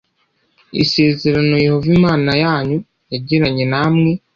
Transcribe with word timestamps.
isezerano 0.83 1.53
Yehova 1.65 1.89
Imana 1.97 2.31
yanyu 2.43 2.77
yagiranye 3.11 3.65
namwe, 3.71 4.11